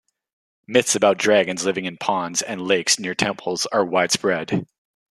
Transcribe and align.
Myths 0.65 0.95
about 0.95 1.19
dragons 1.19 1.63
living 1.63 1.85
in 1.85 1.95
ponds 1.95 2.41
and 2.41 2.59
lakes 2.59 2.97
near 2.97 3.13
temples 3.13 3.67
are 3.67 3.85
widespread. 3.85 4.65